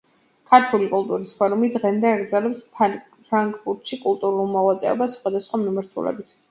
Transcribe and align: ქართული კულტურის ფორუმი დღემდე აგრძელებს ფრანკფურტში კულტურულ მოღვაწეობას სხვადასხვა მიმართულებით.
ქართული 0.51 0.87
კულტურის 0.93 1.33
ფორუმი 1.41 1.69
დღემდე 1.75 2.09
აგრძელებს 2.13 2.65
ფრანკფურტში 2.81 4.03
კულტურულ 4.09 4.53
მოღვაწეობას 4.59 5.21
სხვადასხვა 5.21 5.67
მიმართულებით. 5.67 6.39